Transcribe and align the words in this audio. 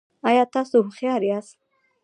ایا 0.29 0.43
تاسو 0.53 0.75
هوښیار 0.85 1.21
یاست؟ 1.29 1.57